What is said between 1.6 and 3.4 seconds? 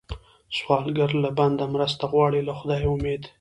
مرسته غواړي، له خدایه امید